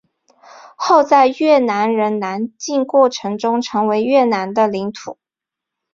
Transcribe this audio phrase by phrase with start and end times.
[0.75, 5.19] 后在越南人南进过程中成为越南的领土。